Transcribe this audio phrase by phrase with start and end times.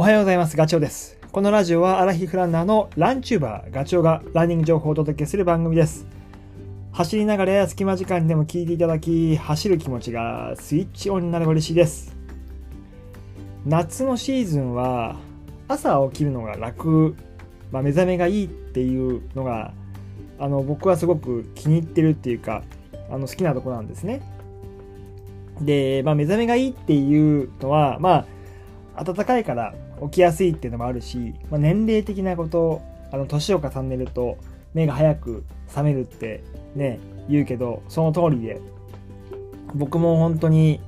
[0.00, 0.56] おはようございます。
[0.56, 1.18] ガチョウです。
[1.30, 6.06] このラジオはアラヒフランナーのランチューバーガチョウがランニング情報をお届けする番組です。
[6.90, 12.16] 走りながらや隙間時間でも聞いていただき、走る気持ちがスイッチオンになれば嬉しいです。
[13.66, 15.16] 夏のシーズンは
[15.68, 17.14] 朝起きるのが楽、
[17.70, 19.74] まあ、目覚めがいいっていうのが
[20.38, 22.62] あの僕はすごく気に入ってるっていうか
[23.10, 24.22] あの好きなとこなんですね。
[25.60, 28.24] で、まあ、目覚めがいいっていうのはま
[28.96, 32.82] あ暖かいから起きやすいっていうのもあるし、まあ、年齢的なこと
[33.12, 34.38] あの年を重ねると
[34.74, 36.42] 目が早く覚めるって
[36.74, 38.60] ね言うけどその通りで
[39.74, 40.80] 僕も本当に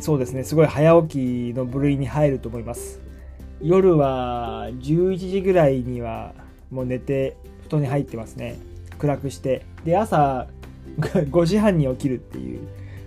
[0.00, 1.08] そうですねすごい早起
[1.52, 3.00] きの部類に入ると思います。
[3.62, 6.34] 夜は11時ぐらいには
[6.70, 8.58] もう寝て布団に入ってますね。
[8.98, 9.64] 暗くして。
[9.84, 10.48] で朝
[10.98, 12.60] 5時半に起きるっていう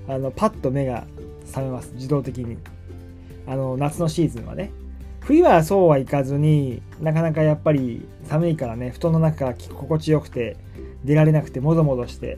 [0.08, 1.06] あのパッと目が
[1.46, 1.94] 覚めます。
[1.96, 2.58] 自動的に。
[3.46, 4.72] あの夏のシーズンはね。
[5.28, 10.56] 冬はそうはいかずになかなかやっぱり寒いからね布団の中が心地よくて
[11.04, 12.38] 出られなくてもぞもぞして、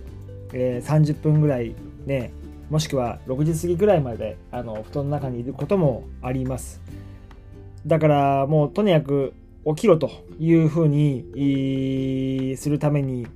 [0.54, 1.76] えー30分ぐらい
[2.08, 2.31] ね
[2.72, 6.81] もしくは6時過ぎぐらいまであの布団の中にいることもあります。
[7.86, 9.34] だからもうとにかく
[9.68, 10.09] 起きろと
[10.40, 13.28] いうふうにするために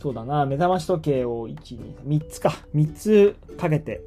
[0.00, 4.00] そうだな目覚まし時計を123つか3つかけて、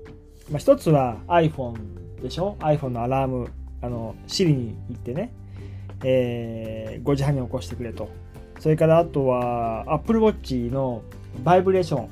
[0.51, 3.49] まあ、1つは iPhone でしょ？iPhone のアラーム
[3.81, 5.31] あの Siri に行ってね、
[6.03, 8.09] えー5時半に起こしてくれと。
[8.59, 11.01] それからあとは Apple Watch の
[11.43, 12.09] バイブレーション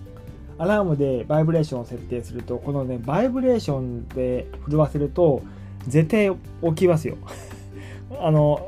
[0.57, 5.41] アラームでバイブレーションを設定するとこのねバイブレーションで震わせると
[5.87, 6.31] 絶対
[6.69, 7.17] 起きますよ。
[8.19, 8.65] あの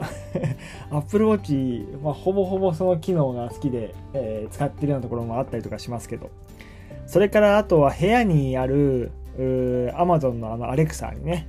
[0.92, 6.30] Apple Watch、まあ、ほぼほぼその機能が好きで、えー使ってるようなところもあったりとかしますけど。
[7.08, 11.48] それからあとは部屋にあるうー Amazon のあの Alexa にね、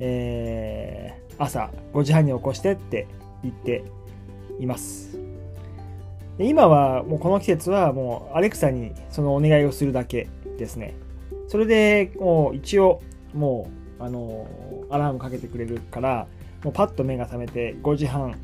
[0.00, 3.08] えー朝5時半に起こしてって
[3.42, 3.82] 言って
[4.60, 5.18] います。
[6.36, 10.28] で今はもうこの季節はもう Alexa にそのお願いをするだけ
[10.58, 10.94] ですね。
[11.48, 13.00] それでもう一応
[13.34, 14.46] もうあの
[14.90, 16.26] アラームかけてくれるから
[16.62, 18.34] もうパッと目が覚めて5時半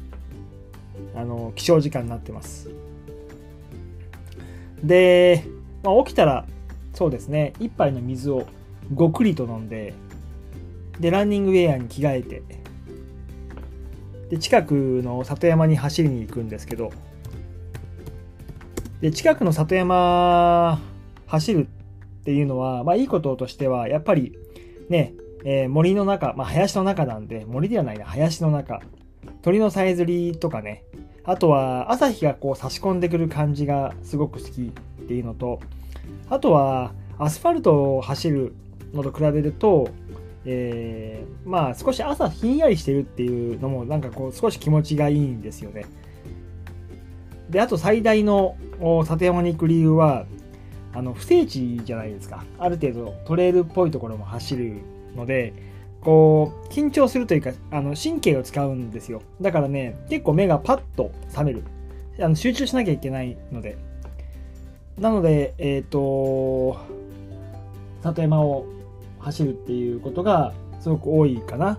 [1.15, 2.71] あの起床時間になってます。
[4.83, 5.45] で、
[5.83, 6.47] まあ、起きたら
[6.95, 7.53] そうですね。
[7.61, 8.47] 一杯の水を
[8.95, 9.93] ごくりと飲んで
[11.01, 12.43] でランニングウェアに着替えて。
[14.31, 14.75] で近く
[15.05, 16.93] の里山に走りに行くんですけど。
[19.01, 20.81] で近くの里山
[21.27, 21.69] 走る
[22.21, 24.37] っていうのは、まあ、いいこととしてはやっぱり
[24.89, 25.15] ね、
[25.45, 28.81] えー森の中、まあ、林の中なんで森ではないな林の中。
[29.43, 30.83] 鳥のさえずりとかね。
[31.25, 35.59] あとは朝日がこう差し込んでくる感じがすごく好きっていうのと
[36.31, 38.55] あとはアスファルトを走る
[38.93, 39.89] のと比べると、
[40.47, 45.87] えーまあ少し朝ひんやりしてるっていうのもなんかこう少し気持ちがいいんですよね。
[47.51, 48.57] であと最大の
[49.05, 50.27] 里山に行く理由は
[50.93, 52.45] あの不整地じゃないですか。
[52.59, 54.81] ある程度トレイルっぽいところも走る
[55.15, 55.53] ので
[56.01, 59.23] こう緊張するというかあの神経を使うんですよ。
[59.41, 61.63] だからね結構目がパッと覚める。
[62.19, 63.78] あの集中しなきゃいけないので。
[64.99, 66.78] なのでえっ、と
[68.03, 68.65] 里山を
[69.26, 71.78] 走るっていうことがすごく多いかな、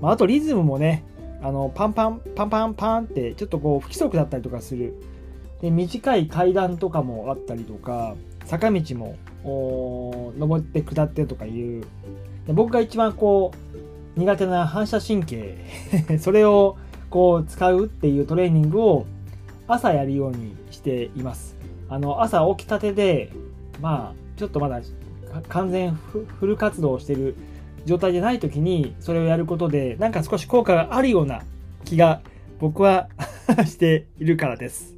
[0.00, 1.04] まあ、あとリズムもね
[1.42, 4.94] あのパンパンパンパンパンってちょっとこう不規則だったりとかする。
[5.60, 8.14] で短い階段とかもあったりとか
[8.44, 9.16] 坂道も
[10.38, 11.84] 登って下ってとかいう。
[12.46, 13.52] で僕が一番こ
[14.16, 15.56] う苦手な反射神経。
[16.18, 16.76] それを
[17.10, 19.06] こう使うっていうトレーニングを
[19.68, 21.56] 朝やるようにしています。
[21.88, 23.32] あの朝起きたてで
[23.80, 24.80] まあちょっとまだ
[25.48, 27.34] 完全フル活動をしてる
[27.84, 31.42] 状態でない時にそれをやることでなんか少し効果があるような
[31.84, 32.20] 気が
[32.58, 33.08] 僕は
[33.66, 34.96] しているからです。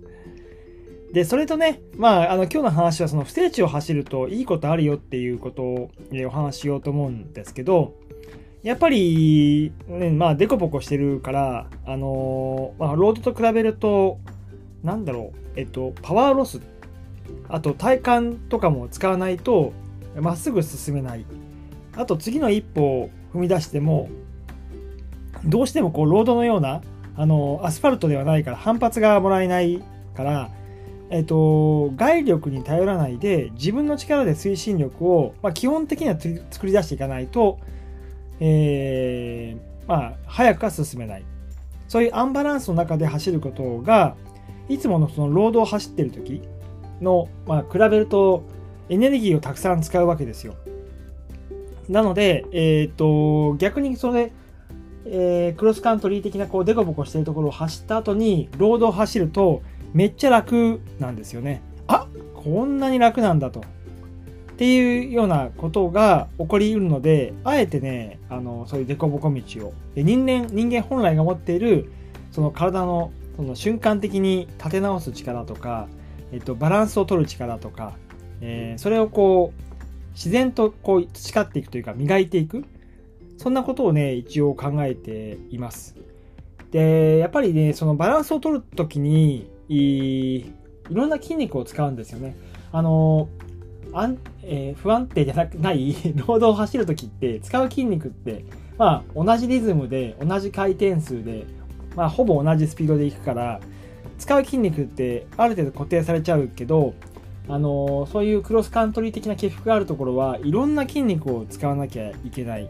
[1.12, 5.90] で、それとね、まあ、あの、今日の話はその不整地を走るといいことあるよっていうことを
[6.26, 7.94] お話ししようと思うんですけど、
[8.62, 14.18] やっぱり、ね、まあ、デコボコしてるから、あのまあ、ロードと比べると、
[14.82, 16.60] なんだろう、えっと、パワーロス、
[17.48, 19.72] あと体幹とかも使わないと、
[20.16, 21.24] まっすぐ進めない。
[21.96, 24.08] あと次の一歩を踏み出しても、
[25.44, 26.82] どうしてもこう、ロードのような、
[27.16, 29.82] あの、アスファルトではないから反発がもらえない
[30.14, 30.50] から、
[31.10, 36.16] えっと、外力に頼らないで自分の力で推進力を、まあ、基本的には
[36.50, 37.58] 作り出していかないと、
[38.40, 41.24] えーまあ、早くは進めない
[41.88, 44.16] そういうアンバランスの中で走ることが
[44.68, 46.42] いつものそのロードを走ってる時
[47.00, 48.44] の、まあ、比べると
[48.88, 50.54] エネルギーをたくさん使うわけですよ
[51.88, 54.32] なので、えっと逆にそれ
[55.10, 59.62] えー、クロスカントリー的なこうデコボコしてるところを走った後にロードを走ると
[59.94, 61.62] めっちゃ楽なんですよね。
[61.86, 63.60] あこんなに楽なんだと。
[63.60, 63.62] っ
[64.58, 69.72] ていうようなことが起こりうるので、あえてね、あの、そういう凸凹道を。
[69.94, 71.92] で人間、人間本来が持っている、
[72.32, 75.86] その体の、その瞬間的に立て直す力とか、
[76.32, 77.94] えっと、バランスを取る力とか、
[78.40, 79.68] えー、それをこう、
[80.12, 82.64] 自然とこう培っていくというか磨いていく。
[83.36, 85.94] そんなことをね一応考えています。
[86.72, 90.52] でやっぱりねそのバランスを取るときにい
[90.90, 92.36] ろんな筋肉を使うんですよね。
[92.72, 93.28] あの
[93.92, 98.44] あん、えー、不安定じゃなくないロードを走るときって使う筋肉って
[98.76, 101.46] まあ同じリズムで同じ回転数で
[101.94, 103.60] まあほぼ同じスピードでいくから
[104.18, 106.94] 使う筋肉ってある程度固定されちゃうけど
[107.48, 112.68] あのそういうクロスカントリー的な起伏があるところはいろんな筋肉を使わなきゃいけない。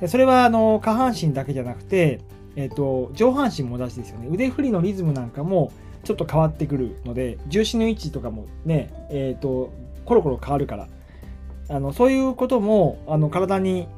[0.00, 2.20] でそれはあの下半身だけじゃなくて、
[2.56, 4.28] えーと、上半身も同じですよね。
[4.30, 5.72] 腕振りのリズムなんかも
[6.04, 9.72] ちょっと変わってくるので重心の位置とかもね、えーと、
[10.04, 10.88] コロコロ変わるから。
[11.68, 13.88] あのそういうこともあの体に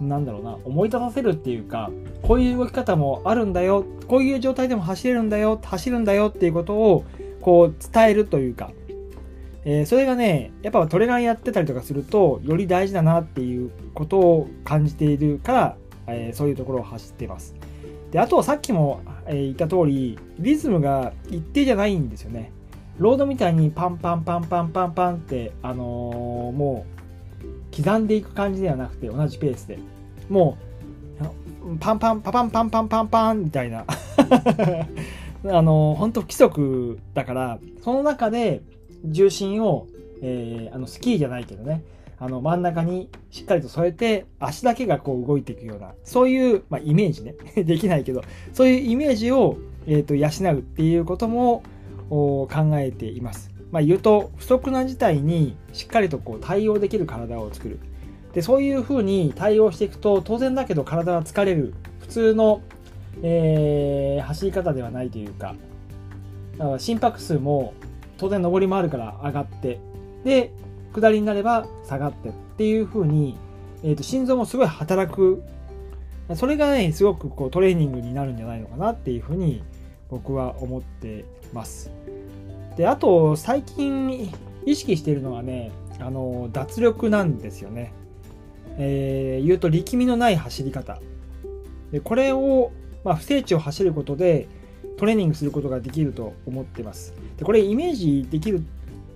[0.00, 1.90] なんだろうな思い出させるっていうか
[2.22, 7.04] こういう動き方もあるんだよこういう状態でも走れるんだよ走るんだよっていうことを
[7.40, 8.70] こう伝えるというか。
[9.70, 15.76] えー、それがね、やっぱトレランやってたりとかすると、より大事だなっていうことを感じているから、
[16.06, 17.54] えー、そういうところを走ってます。
[18.10, 22.50] で、あとはさっきも、えー、言った通り、リズムが一定じゃないんですよね。
[22.96, 25.74] ロードみたいにパンパンパンパンパンパンって、あの、
[26.56, 26.86] も
[27.74, 29.78] う、刻んでいく感じではなくて、同じペースで。
[30.30, 30.56] も
[31.62, 33.84] う、パンパン、パパンパンパンパンパンみたいな。
[35.44, 38.62] あのー、本当不規則だから、その中で、
[39.04, 39.86] 重心を、
[40.22, 41.82] えー、あのスキーじゃないけどね。
[42.20, 47.34] あの真ん中にしっかりと添えて足だけがこう動いていくようなそういう、まあ、イメージね。
[47.62, 48.22] できないけど
[48.52, 49.56] そういうイメージを、
[49.86, 51.62] えーと、養うっていうことも
[52.10, 53.50] 考えています。
[53.70, 57.78] まあ、言うと不足な事態にしっかりとこう対応できる体を作る。
[58.32, 61.74] でそういうふうに対応していくと当然だけど体は疲れる。
[62.00, 62.62] 普通の、
[63.22, 65.54] えー、走り方ではないというか
[66.56, 67.74] だか心拍数も
[68.18, 69.80] 当然上りもあるから上がって。
[70.24, 70.52] で
[70.92, 73.38] 下りになれば下がってっていう風に、
[73.82, 75.42] えー、と心臓もすごい働く。
[76.34, 79.62] それがねすごくこうトレーニングになるんじゃないのかなっていう風に
[80.10, 81.24] 僕は思って
[81.54, 81.90] ます。
[82.76, 84.30] であと最近
[84.66, 87.92] 意識してるのはねあの脱力なんですよね、
[88.76, 91.00] えー、言うと力みのない走り方。
[91.92, 92.72] でこれを、
[93.04, 94.48] まあ、不整地を走ることで
[94.98, 97.14] トレーニングすることができると思ってます。
[97.38, 98.62] でこれイメージできる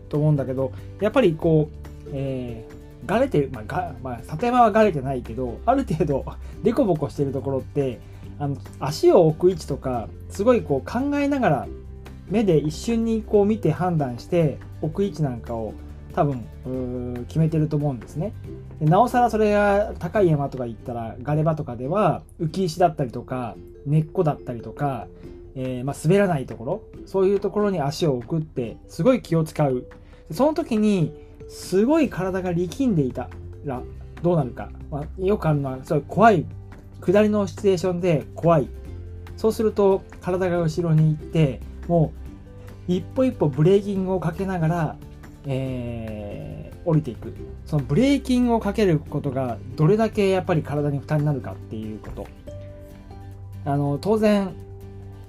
[0.09, 1.69] と思うんだけど、やっぱりこ
[2.07, 6.25] う、えー、がれてる、まあ、がまあ、里山はがれてないけど、ある程度、
[6.63, 8.01] デコボコしてるところって、
[8.39, 11.67] あの足を置く位置とか、すごいこう考えながら、
[12.29, 15.75] 目で一瞬にこう見て判断して置く位置なんかを
[16.15, 18.33] 多分決めてると思うんですね
[18.81, 23.57] でなおさらそれが高い山とか行ったらガレ場とかでは浮き石だったりとか
[23.87, 25.07] 根っこだったりとか
[25.55, 29.87] えー、まあ、滑らないところ、そういうところに足を置くって、すごい気を使う。
[30.31, 31.13] その時に、
[31.49, 33.29] すごい体が力んでいた
[33.65, 33.83] ら、
[34.23, 34.71] どうなるか。
[34.91, 36.47] まあ、よくあるのは、そう怖い。
[37.01, 38.69] 下りのシチュエーションで怖い。
[39.37, 42.13] そうすると、体が後ろに行って、も
[42.89, 44.97] う、一歩一歩ブレーキングをかけながら、
[45.47, 47.35] えー、降りていく。
[47.67, 52.27] そのブレーキングをかけることが、どれだけやっぱり体に負担になるかっていうこと。
[53.65, 54.51] あの、当然、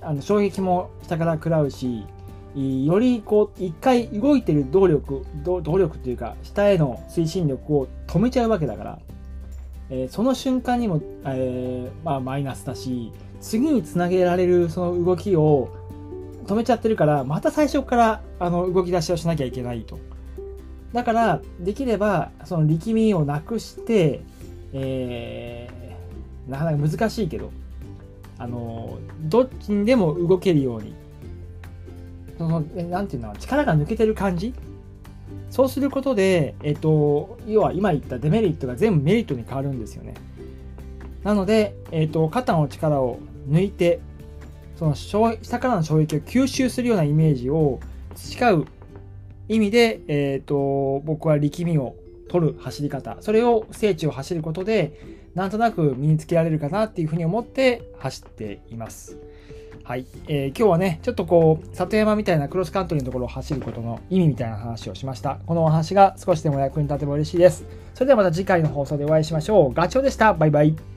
[0.04, 2.06] あの衝撃も下から食らうし
[2.56, 9.00] よりこう一回動いてる動力動力っていうか下への推進力を止めちゃうわけだから、
[9.90, 15.70] えー、その瞬間にも、えー、まあ、マイナスだし次につなげられるその動きを
[16.46, 19.98] 止めちゃってるからまた最初からあの動き出しをしなきゃいけないと。
[20.94, 24.22] だからできればその力みをなくして、
[24.74, 27.52] えー、なかなか難しいけど
[28.38, 30.94] あのどっちにでも動けるように。
[32.38, 33.36] そのなんていうの？
[33.38, 34.54] 力が抜けてる感じ？
[35.50, 40.16] そうすることで、えっと、要は今言ったデメリットが全部メリットに変わるんですよね。
[41.24, 44.00] なので、えっと、肩の力を抜いて、
[44.78, 47.80] その下からの衝撃を吸収するようなイメージを
[48.16, 48.66] 培う
[49.48, 51.96] 意味で、えっと、僕は力みを
[52.30, 55.00] 取る走り方、それを聖地を走ることで、
[55.36, 59.18] なんとなく身につけられるかなっていうふうに思って走っています。
[59.84, 65.40] はい、えー、今日はね、ちょっとこう、里山みたいなクロスカントリーのところを走ることの意味みたいな話をしました。
[65.46, 67.66] このお話が少しでも役に立てば嬉しいです。
[67.94, 69.74] それではまた次回の放送でお会いしましょう。
[69.74, 70.34] ガチョウでした。
[70.34, 70.93] バイバイ。